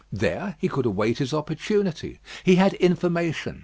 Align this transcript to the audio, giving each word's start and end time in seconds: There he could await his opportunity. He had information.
There 0.11 0.55
he 0.57 0.67
could 0.67 0.87
await 0.87 1.19
his 1.19 1.31
opportunity. 1.31 2.19
He 2.43 2.55
had 2.55 2.73
information. 2.73 3.59